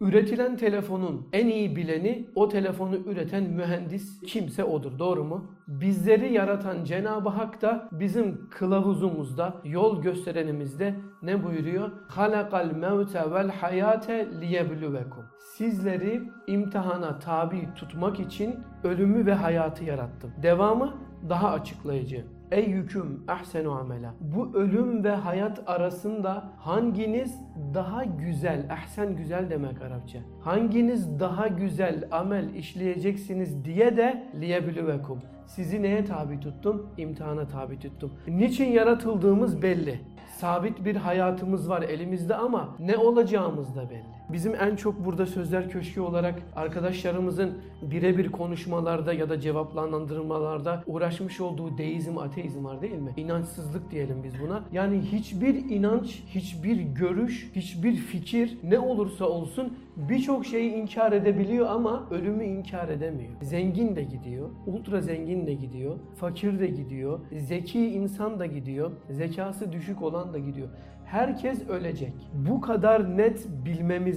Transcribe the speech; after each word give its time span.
Üretilen 0.00 0.56
telefonun 0.56 1.28
en 1.32 1.46
iyi 1.46 1.76
bileni 1.76 2.28
o 2.34 2.48
telefonu 2.48 2.96
üreten 2.96 3.42
mühendis 3.42 4.20
kimse 4.20 4.64
odur. 4.64 4.98
Doğru 4.98 5.24
mu? 5.24 5.50
Bizleri 5.68 6.32
yaratan 6.32 6.84
Cenab-ı 6.84 7.28
Hak 7.28 7.62
da 7.62 7.88
bizim 7.92 8.48
kılavuzumuzda, 8.50 9.54
yol 9.64 10.02
gösterenimizde 10.02 10.94
ne 11.22 11.44
buyuruyor? 11.44 11.90
Halakal 12.08 12.70
mevte 12.72 13.30
vel 13.30 13.48
hayate 13.50 14.28
liyebluvekum. 14.40 15.24
Sizleri 15.56 16.22
imtihana 16.46 17.18
tabi 17.18 17.68
tutmak 17.76 18.20
için 18.20 18.56
ölümü 18.84 19.26
ve 19.26 19.34
hayatı 19.34 19.84
yarattım. 19.84 20.32
Devamı 20.42 20.94
daha 21.28 21.50
açıklayıcı. 21.50 22.37
Ey 22.50 22.70
yüküm 22.70 23.24
ahsenu 23.28 23.72
amela. 23.72 24.14
Bu 24.20 24.54
ölüm 24.54 25.04
ve 25.04 25.10
hayat 25.10 25.62
arasında 25.66 26.52
hanginiz 26.58 27.40
daha 27.74 28.04
güzel, 28.04 28.66
ahsen 28.70 29.16
güzel 29.16 29.50
demek 29.50 29.82
Arapça. 29.82 30.18
Hanginiz 30.40 31.20
daha 31.20 31.48
güzel 31.48 32.08
amel 32.10 32.54
işleyeceksiniz 32.54 33.64
diye 33.64 33.96
de 33.96 34.24
liyebluvekum. 34.40 35.18
Sizi 35.46 35.82
neye 35.82 36.04
tabi 36.04 36.40
tuttum? 36.40 36.86
İmtihana 36.96 37.48
tabi 37.48 37.78
tuttum. 37.78 38.12
Niçin 38.28 38.70
yaratıldığımız 38.72 39.62
belli. 39.62 40.00
Sabit 40.36 40.84
bir 40.84 40.96
hayatımız 40.96 41.70
var 41.70 41.82
elimizde 41.82 42.34
ama 42.34 42.76
ne 42.78 42.96
olacağımız 42.96 43.76
da 43.76 43.90
belli. 43.90 44.17
Bizim 44.32 44.54
en 44.54 44.76
çok 44.76 45.04
burada 45.04 45.26
Sözler 45.26 45.70
Köşkü 45.70 46.00
olarak 46.00 46.42
arkadaşlarımızın 46.56 47.52
birebir 47.82 48.32
konuşmalarda 48.32 49.12
ya 49.12 49.28
da 49.28 49.40
cevaplandırmalarda 49.40 50.82
uğraşmış 50.86 51.40
olduğu 51.40 51.78
deizm, 51.78 52.18
ateizm 52.18 52.64
var 52.64 52.82
değil 52.82 52.98
mi? 52.98 53.12
İnançsızlık 53.16 53.90
diyelim 53.90 54.22
biz 54.24 54.32
buna. 54.40 54.64
Yani 54.72 55.00
hiçbir 55.00 55.54
inanç, 55.54 56.22
hiçbir 56.28 56.76
görüş, 56.76 57.50
hiçbir 57.56 57.96
fikir 57.96 58.58
ne 58.62 58.78
olursa 58.78 59.24
olsun 59.24 59.78
birçok 59.96 60.46
şeyi 60.46 60.72
inkar 60.72 61.12
edebiliyor 61.12 61.66
ama 61.66 62.06
ölümü 62.10 62.44
inkar 62.44 62.88
edemiyor. 62.88 63.32
Zengin 63.42 63.96
de 63.96 64.02
gidiyor, 64.02 64.50
ultra 64.66 65.00
zengin 65.00 65.46
de 65.46 65.54
gidiyor, 65.54 65.96
fakir 66.16 66.60
de 66.60 66.66
gidiyor, 66.66 67.20
zeki 67.32 67.86
insan 67.86 68.38
da 68.38 68.46
gidiyor, 68.46 68.90
zekası 69.10 69.72
düşük 69.72 70.02
olan 70.02 70.32
da 70.32 70.38
gidiyor. 70.38 70.68
Herkes 71.04 71.68
ölecek. 71.68 72.12
Bu 72.34 72.60
kadar 72.60 73.16
net 73.16 73.46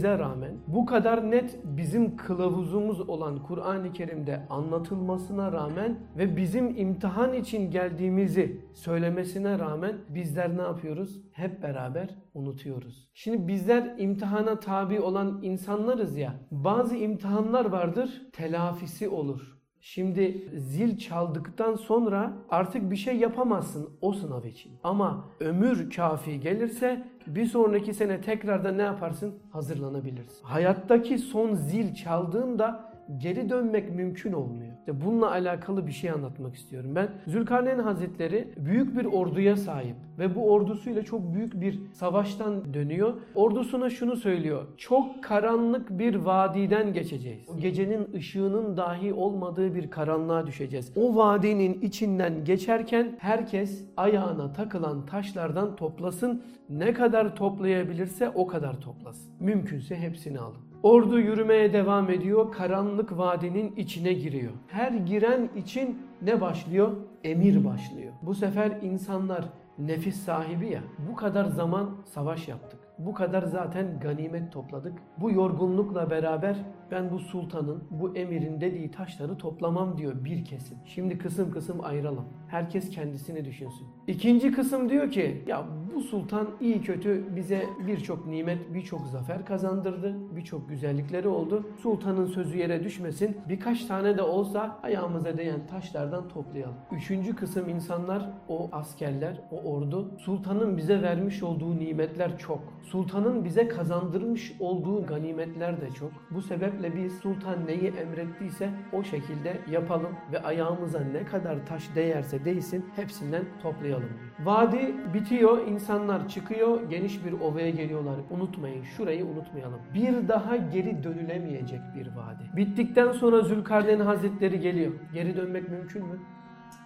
bilmemize 0.02 0.20
rağmen, 0.20 0.58
bu 0.68 0.86
kadar 0.86 1.32
net 1.32 1.60
bizim 1.64 2.18
kılavuzumuz 2.18 3.10
olan 3.10 3.44
Kur'an-ı 3.44 3.92
Kerim'de 3.94 4.42
anlatılmasına 4.50 5.52
rağmen 5.52 6.00
ve 6.18 6.38
bizim 6.38 6.78
imtihan 6.78 7.34
için 7.34 7.72
geldiğimizi 7.72 8.66
söylemesine 8.74 9.60
rağmen 9.60 9.96
bizler 10.10 10.58
ne 10.58 10.62
yapıyoruz? 10.62 11.22
Hep 11.32 11.64
beraber 11.64 12.10
unutuyoruz. 12.34 13.10
Şimdi 13.14 13.48
bizler 13.48 13.96
imtihana 13.98 14.60
tabi 14.60 15.00
olan 15.00 15.40
insanlarız 15.44 16.18
ya. 16.18 16.34
Bazı 16.52 16.96
imtihanlar 16.96 17.66
vardır, 17.66 18.30
telafisi 18.34 19.10
olur. 19.10 19.61
Şimdi 19.84 20.50
zil 20.58 20.98
çaldıktan 20.98 21.76
sonra 21.76 22.34
artık 22.50 22.92
bir 22.92 22.96
şey 22.96 23.18
yapamazsın 23.18 23.90
o 24.02 24.14
sınav 24.14 24.44
için. 24.44 24.72
Ama 24.84 25.26
ömür 25.40 25.92
kafi 25.92 26.40
gelirse 26.40 27.08
bir 27.28 27.46
sonraki 27.46 27.94
sene 27.94 28.22
tekrarda 28.22 28.72
ne 28.72 28.82
yaparsın? 28.82 29.40
Hazırlanabilirsin. 29.52 30.44
Hayattaki 30.46 31.20
son 31.20 31.54
zil 31.54 31.96
çaldığında 31.96 32.91
geri 33.18 33.50
dönmek 33.50 33.96
mümkün 33.96 34.34
olmuyor. 34.34 34.72
İşte 34.80 35.02
bununla 35.06 35.32
alakalı 35.32 35.88
bir 35.88 35.92
şey 35.92 36.10
anlatmak 36.10 36.56
istiyorum. 36.56 36.96
Ben 36.96 37.10
Zülkarneyn 37.28 37.80
Hazretleri 37.80 38.48
büyük 38.58 38.98
bir 38.98 39.06
orduya 39.06 39.58
sahip 39.58 39.96
ve 40.20 40.36
bu 40.36 40.52
ordusuyla 40.52 41.04
çok 41.04 41.34
büyük 41.34 41.62
bir 41.62 41.80
savaştan 41.94 42.74
dönüyor. 42.74 43.14
Ordusuna 43.36 43.90
şunu 43.90 44.16
söylüyor. 44.16 44.68
Çok 44.78 45.24
karanlık 45.24 46.00
bir 46.00 46.16
vadiden 46.16 46.94
geçeceğiz. 46.94 47.48
Gecenin 47.60 48.14
ışığının 48.14 48.78
dahi 48.78 49.14
olmadığı 49.14 49.76
bir 49.76 49.90
karanlığa 49.90 50.48
düşeceğiz. 50.48 50.92
O 50.96 51.16
vadinin 51.16 51.82
içinden 51.82 52.46
geçerken 52.46 53.16
herkes 53.20 53.86
ayağına 53.98 54.54
takılan 54.54 55.06
taşlardan 55.06 55.76
toplasın. 55.76 56.44
Ne 56.70 56.94
kadar 56.94 57.36
toplayabilirse 57.36 58.30
o 58.30 58.48
kadar 58.48 58.82
toplasın. 58.82 59.34
Mümkünse 59.40 59.96
hepsini 59.96 60.40
alın. 60.40 60.71
Ordu 60.84 61.20
yürümeye 61.20 61.74
devam 61.74 62.10
ediyor. 62.10 62.52
Karanlık 62.52 63.18
vadinin 63.18 63.76
içine 63.76 64.14
giriyor. 64.14 64.52
Her 64.68 64.92
giren 64.92 65.50
için 65.56 66.02
ne 66.22 66.42
başlıyor? 66.42 66.92
Emir 67.24 67.66
başlıyor. 67.66 68.14
Bu 68.22 68.36
sefer 68.36 68.72
insanlar 68.82 69.46
nefis 69.80 70.16
sahibi 70.16 70.70
ya. 70.70 70.82
Bu 71.12 71.16
kadar 71.16 71.46
zaman 71.46 71.90
savaş 72.06 72.48
yaptık. 72.48 72.80
Bu 72.98 73.14
kadar 73.14 73.44
zaten 73.44 74.00
ganimet 74.00 74.52
topladık. 74.52 74.94
Bu 75.18 75.32
yorgunlukla 75.32 76.10
beraber 76.10 76.56
ben 76.92 77.12
bu 77.12 77.20
sultanın, 77.20 77.84
bu 77.92 78.16
emirin 78.16 78.62
dediği 78.62 78.92
taşları 78.92 79.38
toplamam 79.38 79.98
diyor 79.98 80.26
bir 80.26 80.46
kesim. 80.46 80.78
Şimdi 80.86 81.18
kısım 81.18 81.52
kısım 81.52 81.78
ayıralım. 81.84 82.26
Herkes 82.48 82.90
kendisini 82.90 83.46
düşünsün. 83.46 83.88
İkinci 84.08 84.52
kısım 84.52 84.90
diyor 84.90 85.12
ki 85.12 85.44
ya 85.48 85.66
sultan 86.02 86.48
iyi 86.62 86.82
kötü 86.82 87.36
bize 87.36 87.66
birçok 87.88 88.28
nimet, 88.28 88.74
birçok 88.74 89.08
zafer 89.08 89.46
kazandırdı. 89.46 90.36
Birçok 90.36 90.70
güzellikleri 90.70 91.28
oldu. 91.28 91.64
Sultanın 91.82 92.26
sözü 92.26 92.58
yere 92.58 92.84
düşmesin. 92.84 93.38
Birkaç 93.50 93.86
tane 93.86 94.18
de 94.18 94.22
olsa 94.22 94.80
ayağımıza 94.84 95.38
değen 95.38 95.68
taşlardan 95.68 96.28
toplayalım. 96.28 96.76
Üçüncü 96.92 97.36
kısım 97.36 97.70
insanlar, 97.70 98.30
o 98.48 98.70
askerler, 98.72 99.42
o 99.52 99.72
ordu. 99.72 100.12
Sultanın 100.18 100.78
bize 100.78 101.02
vermiş 101.02 101.44
olduğu 101.44 101.80
nimetler 101.80 102.38
çok. 102.38 102.60
Sultanın 102.84 103.46
bize 103.46 103.68
kazandırmış 103.68 104.56
olduğu 104.60 105.06
ganimetler 105.06 105.82
de 105.82 105.90
çok. 105.90 106.12
Bu 106.32 106.42
sebeple 106.42 106.96
biz 106.96 107.14
sultan 107.14 107.66
neyi 107.68 107.88
emrettiyse 107.88 108.70
o 108.94 109.04
şekilde 109.04 109.58
yapalım 109.72 110.12
ve 110.32 110.42
ayağımıza 110.42 111.00
ne 111.00 111.26
kadar 111.26 111.66
taş 111.66 111.96
değerse 111.96 112.46
değsin 112.46 112.86
hepsinden 112.96 113.44
toplayalım. 113.62 114.10
Vadi 114.44 114.96
bitiyor, 115.14 115.68
insanlar 115.92 116.28
çıkıyor, 116.28 116.90
geniş 116.90 117.26
bir 117.26 117.32
ovaya 117.32 117.70
geliyorlar. 117.70 118.16
Unutmayın, 118.30 118.84
şurayı 118.84 119.26
unutmayalım. 119.26 119.80
Bir 119.94 120.28
daha 120.28 120.56
geri 120.56 121.04
dönülemeyecek 121.04 121.80
bir 121.96 122.08
vadi. 122.08 122.44
Bittikten 122.56 123.12
sonra 123.12 123.42
Zülkarneyn 123.42 124.00
Hazretleri 124.00 124.60
geliyor. 124.60 124.92
Geri 125.14 125.38
dönmek 125.38 125.70
mümkün 125.70 126.06
mü? 126.06 126.20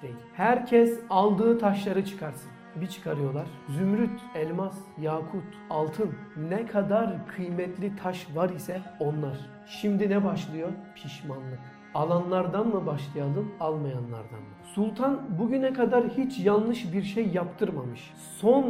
Değil. 0.02 0.16
Herkes 0.34 1.00
aldığı 1.10 1.58
taşları 1.58 2.06
çıkarsın. 2.06 2.52
Bir 2.82 2.88
çıkarıyorlar. 2.88 3.48
Zümrüt, 3.70 4.20
elmas, 4.36 4.78
yakut, 5.02 5.44
altın 5.70 6.12
ne 6.50 6.66
kadar 6.66 7.28
kıymetli 7.28 7.96
taş 7.96 8.28
var 8.36 8.50
ise 8.50 8.82
onlar. 9.00 9.38
Şimdi 9.68 10.10
ne 10.10 10.24
başlıyor? 10.24 10.70
Pişmanlık. 10.96 11.60
Alanlardan 11.94 12.68
mı 12.68 12.86
başlayalım, 12.86 13.52
almayanlardan 13.60 14.40
mı? 14.40 14.56
Sultan 14.74 15.40
bugüne 15.40 15.74
kadar 15.74 16.08
hiç 16.08 16.40
yanlış 16.40 16.94
bir 16.94 17.04
şey 17.04 17.28
yaptırmamış. 17.28 18.14
Son 18.38 18.66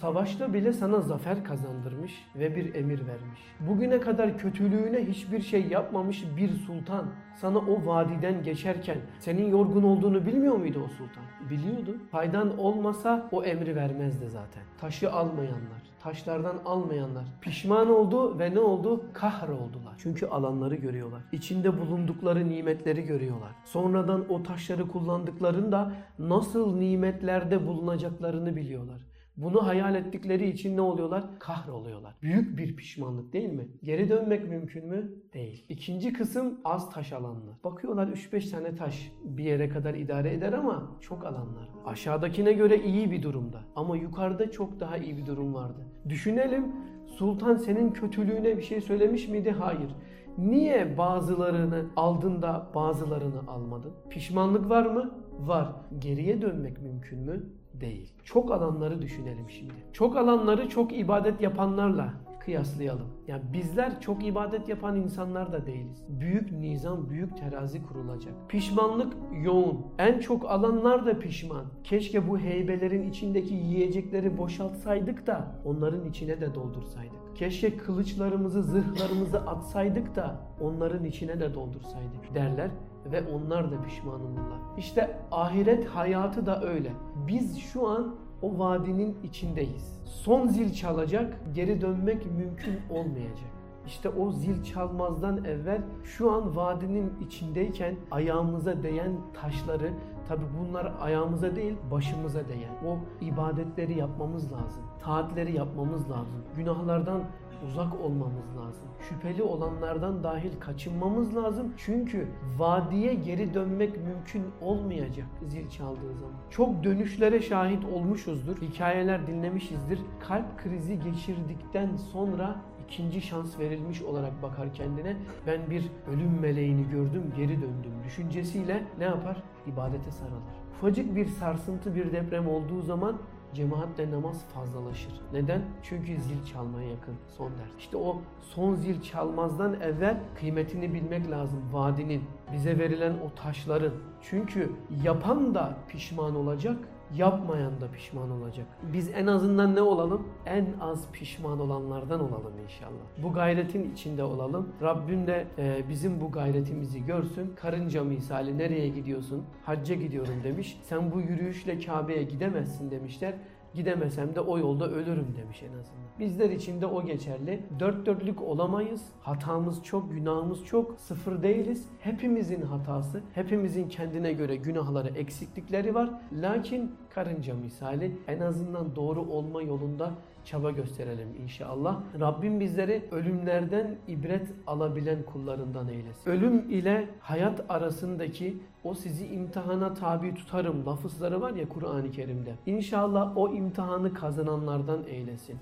savaşta 0.00 0.54
bile 0.54 0.72
sana 0.72 1.00
zafer 1.00 1.44
kazandırmış 1.44 2.12
ve 2.36 2.56
bir 2.56 2.74
emir 2.74 3.06
vermiş. 3.06 3.40
Bugüne 3.60 4.00
kadar 4.00 4.38
kötülüğüne 4.38 5.04
hiçbir 5.04 5.42
şey 5.42 5.66
yapmamış 5.66 6.24
bir 6.36 6.48
sultan 6.48 7.06
sana 7.36 7.58
o 7.58 7.86
vadiden 7.86 8.42
geçerken 8.42 8.98
senin 9.20 9.50
yorgun 9.50 9.82
olduğunu 9.82 10.26
bilmiyor 10.26 10.56
muydu 10.56 10.82
o 10.84 10.88
sultan? 10.88 11.24
Biliyordu. 11.50 11.96
Faydan 12.10 12.58
olmasa 12.58 13.28
o 13.32 13.44
emri 13.44 13.76
vermezdi 13.76 14.28
zaten. 14.28 14.62
Taşı 14.80 15.12
almayanlar, 15.12 15.82
taşlardan 16.02 16.56
almayanlar 16.64 17.24
pişman 17.40 17.90
oldu 17.90 18.38
ve 18.38 18.54
ne 18.54 18.60
oldu? 18.60 19.04
Kahroldular. 19.12 19.94
Çünkü 19.98 20.26
alanları 20.26 20.74
görüyorlar. 20.74 21.22
İçinde 21.32 21.80
bulundukları 21.80 22.48
nimetleri 22.48 23.02
görüyorlar. 23.02 23.50
Sonradan 23.64 24.24
o 24.28 24.42
taşları 24.42 24.88
kullandıklarında 24.88 25.92
nasıl 26.18 26.76
nimetlerde 26.76 27.66
bulunacaklarını 27.66 28.56
biliyorlar. 28.56 29.15
Bunu 29.36 29.66
hayal 29.66 29.94
ettikleri 29.94 30.48
için 30.48 30.76
ne 30.76 30.80
oluyorlar? 30.80 31.24
Kahroluyorlar. 31.38 32.14
Büyük 32.22 32.58
bir 32.58 32.76
pişmanlık 32.76 33.32
değil 33.32 33.52
mi? 33.52 33.68
Geri 33.82 34.08
dönmek 34.08 34.48
mümkün 34.48 34.86
mü? 34.86 35.12
Değil. 35.34 35.64
İkinci 35.68 36.12
kısım 36.12 36.60
az 36.64 36.90
taş 36.90 37.12
alanlar. 37.12 37.54
Bakıyorlar 37.64 38.06
3-5 38.08 38.50
tane 38.50 38.76
taş 38.76 39.12
bir 39.24 39.44
yere 39.44 39.68
kadar 39.68 39.94
idare 39.94 40.34
eder 40.34 40.52
ama 40.52 40.90
çok 41.00 41.24
alanlar. 41.24 41.68
Aşağıdakine 41.86 42.52
göre 42.52 42.84
iyi 42.84 43.10
bir 43.10 43.22
durumda. 43.22 43.60
Ama 43.76 43.96
yukarıda 43.96 44.50
çok 44.50 44.80
daha 44.80 44.96
iyi 44.96 45.16
bir 45.16 45.26
durum 45.26 45.54
vardı. 45.54 45.80
Düşünelim 46.08 46.72
Sultan 47.06 47.56
senin 47.56 47.90
kötülüğüne 47.90 48.56
bir 48.56 48.62
şey 48.62 48.80
söylemiş 48.80 49.28
miydi? 49.28 49.50
Hayır. 49.50 49.90
Niye 50.38 50.98
bazılarını 50.98 51.86
aldın 51.96 52.42
da 52.42 52.70
bazılarını 52.74 53.40
almadın? 53.48 53.92
Pişmanlık 54.10 54.70
var 54.70 54.86
mı? 54.86 55.14
Var. 55.40 55.72
Geriye 55.98 56.42
dönmek 56.42 56.82
mümkün 56.82 57.18
mü? 57.18 57.42
Değil. 57.80 58.12
Çok 58.24 58.52
alanları 58.52 59.02
düşünelim 59.02 59.50
şimdi. 59.50 59.74
Çok 59.92 60.16
alanları 60.16 60.68
çok 60.68 60.92
ibadet 60.98 61.40
yapanlarla 61.40 62.14
kıyaslayalım. 62.46 63.06
Yani 63.28 63.42
bizler 63.52 64.00
çok 64.00 64.26
ibadet 64.26 64.68
yapan 64.68 64.96
insanlar 64.96 65.52
da 65.52 65.66
değiliz. 65.66 66.04
Büyük 66.08 66.52
nizam, 66.52 67.10
büyük 67.10 67.36
terazi 67.36 67.86
kurulacak. 67.86 68.34
Pişmanlık 68.48 69.12
yoğun. 69.42 69.86
En 69.98 70.18
çok 70.18 70.50
alanlar 70.50 71.06
da 71.06 71.18
pişman. 71.18 71.64
Keşke 71.84 72.28
bu 72.28 72.38
heybelerin 72.38 73.10
içindeki 73.10 73.54
yiyecekleri 73.54 74.38
boşaltsaydık 74.38 75.26
da 75.26 75.52
onların 75.64 76.04
içine 76.04 76.40
de 76.40 76.54
doldursaydık. 76.54 77.36
Keşke 77.36 77.76
kılıçlarımızı, 77.76 78.62
zırhlarımızı 78.62 79.40
atsaydık 79.40 80.16
da 80.16 80.40
onların 80.60 81.04
içine 81.04 81.40
de 81.40 81.54
doldursaydık 81.54 82.34
derler 82.34 82.70
ve 83.12 83.22
onlar 83.34 83.72
da 83.72 83.82
pişman 83.82 84.20
olurlar. 84.20 84.58
İşte 84.78 85.18
ahiret 85.32 85.86
hayatı 85.86 86.46
da 86.46 86.62
öyle. 86.62 86.92
Biz 87.28 87.58
şu 87.58 87.88
an 87.88 88.14
o 88.42 88.58
vadinin 88.58 89.16
içindeyiz. 89.22 90.00
Son 90.04 90.46
zil 90.46 90.74
çalacak, 90.74 91.40
geri 91.54 91.80
dönmek 91.80 92.26
mümkün 92.26 92.80
olmayacak. 92.90 93.50
İşte 93.86 94.08
o 94.08 94.32
zil 94.32 94.64
çalmazdan 94.64 95.44
evvel 95.44 95.82
şu 96.04 96.32
an 96.32 96.56
vadinin 96.56 97.12
içindeyken 97.26 97.96
ayağımıza 98.10 98.82
değen 98.82 99.12
taşları 99.34 99.92
tabi 100.28 100.42
bunlar 100.58 100.92
ayağımıza 101.00 101.56
değil 101.56 101.76
başımıza 101.90 102.48
değen 102.48 102.72
o 102.86 102.98
ibadetleri 103.24 103.98
yapmamız 103.98 104.52
lazım. 104.52 104.82
Taatleri 105.02 105.56
yapmamız 105.56 106.10
lazım. 106.10 106.44
Günahlardan 106.56 107.20
uzak 107.66 108.00
olmamız 108.00 108.56
lazım. 108.56 108.88
Şüpheli 109.08 109.42
olanlardan 109.42 110.22
dahil 110.22 110.60
kaçınmamız 110.60 111.36
lazım. 111.36 111.72
Çünkü 111.76 112.28
vadiye 112.58 113.14
geri 113.14 113.54
dönmek 113.54 113.96
mümkün 113.96 114.42
olmayacak 114.60 115.26
zil 115.48 115.70
çaldığı 115.70 116.14
zaman. 116.14 116.34
Çok 116.50 116.84
dönüşlere 116.84 117.42
şahit 117.42 117.84
olmuşuzdur. 117.84 118.56
Hikayeler 118.56 119.26
dinlemişizdir. 119.26 120.00
Kalp 120.28 120.58
krizi 120.58 121.00
geçirdikten 121.00 121.96
sonra 121.96 122.56
ikinci 122.88 123.20
şans 123.20 123.58
verilmiş 123.58 124.02
olarak 124.02 124.42
bakar 124.42 124.74
kendine. 124.74 125.16
Ben 125.46 125.70
bir 125.70 125.84
ölüm 126.12 126.40
meleğini 126.40 126.90
gördüm, 126.90 127.32
geri 127.36 127.56
döndüm 127.62 127.92
düşüncesiyle 128.04 128.82
ne 128.98 129.04
yapar? 129.04 129.42
İbadete 129.66 130.10
sarılır. 130.10 130.42
Ufacık 130.78 131.16
bir 131.16 131.26
sarsıntı, 131.26 131.94
bir 131.94 132.12
deprem 132.12 132.48
olduğu 132.48 132.82
zaman 132.82 133.16
cemaatle 133.56 134.10
namaz 134.10 134.44
fazlalaşır. 134.54 135.12
Neden? 135.32 135.62
Çünkü 135.82 136.06
zil 136.06 136.44
çalmaya 136.52 136.90
yakın 136.90 137.14
son 137.36 137.50
ders. 137.50 137.78
İşte 137.78 137.96
o 137.96 138.20
son 138.42 138.74
zil 138.74 139.02
çalmazdan 139.02 139.80
evvel 139.80 140.20
kıymetini 140.40 140.94
bilmek 140.94 141.30
lazım 141.30 141.58
vadinin, 141.72 142.24
bize 142.52 142.78
verilen 142.78 143.12
o 143.12 143.34
taşların. 143.42 143.92
Çünkü 144.22 144.72
yapan 145.04 145.54
da 145.54 145.76
pişman 145.88 146.36
olacak, 146.36 146.76
yapmayan 147.14 147.80
da 147.80 147.90
pişman 147.90 148.30
olacak. 148.30 148.66
Biz 148.92 149.10
en 149.14 149.26
azından 149.26 149.74
ne 149.74 149.82
olalım? 149.82 150.28
En 150.46 150.66
az 150.80 151.10
pişman 151.12 151.60
olanlardan 151.60 152.20
olalım 152.20 152.52
inşallah. 152.64 153.22
Bu 153.22 153.32
gayretin 153.32 153.92
içinde 153.92 154.24
olalım. 154.24 154.68
Rabbim 154.82 155.26
de 155.26 155.46
e, 155.58 155.88
bizim 155.88 156.20
bu 156.20 156.32
gayretimizi 156.32 157.04
görsün. 157.06 157.52
Karınca 157.56 158.04
misali 158.04 158.58
nereye 158.58 158.88
gidiyorsun? 158.88 159.44
Hacca 159.64 159.94
gidiyorum 159.94 160.34
demiş. 160.44 160.80
Sen 160.82 161.12
bu 161.12 161.20
yürüyüşle 161.20 161.80
Kabe'ye 161.80 162.22
gidemezsin 162.22 162.90
demişler. 162.90 163.34
Gidemesem 163.76 164.34
de 164.34 164.40
o 164.40 164.58
yolda 164.58 164.90
ölürüm 164.90 165.34
demiş 165.36 165.62
en 165.62 165.78
azından. 165.78 166.06
Bizler 166.18 166.50
için 166.50 166.80
de 166.80 166.86
o 166.86 167.06
geçerli. 167.06 167.62
Dört 167.80 168.06
dörtlük 168.06 168.42
olamayız. 168.42 169.02
Hatamız 169.22 169.84
çok, 169.84 170.12
günahımız 170.12 170.64
çok. 170.64 171.00
Sıfır 171.00 171.42
değiliz. 171.42 171.88
Hepimizin 172.00 172.62
hatası, 172.62 173.22
hepimizin 173.34 173.88
kendine 173.88 174.32
göre 174.32 174.56
günahları, 174.56 175.08
eksiklikleri 175.08 175.94
var. 175.94 176.10
Lakin 176.32 176.96
karınca 177.16 177.54
misali 177.54 178.12
en 178.28 178.40
azından 178.40 178.96
doğru 178.96 179.20
olma 179.20 179.62
yolunda 179.62 180.10
çaba 180.44 180.70
gösterelim 180.70 181.28
inşallah. 181.42 182.00
Rabbim 182.20 182.60
bizleri 182.60 183.04
ölümlerden 183.10 183.96
ibret 184.08 184.48
alabilen 184.66 185.22
kullarından 185.22 185.88
eylesin. 185.88 186.30
Ölüm 186.30 186.70
ile 186.70 187.08
hayat 187.20 187.64
arasındaki 187.68 188.56
o 188.84 188.94
sizi 188.94 189.26
imtihana 189.26 189.94
tabi 189.94 190.34
tutarım 190.34 190.86
lafızları 190.86 191.40
var 191.40 191.54
ya 191.54 191.68
Kur'an-ı 191.68 192.10
Kerim'de. 192.10 192.54
İnşallah 192.66 193.36
o 193.36 193.54
imtihanı 193.54 194.14
kazananlardan 194.14 195.04
eylesin. 195.06 195.58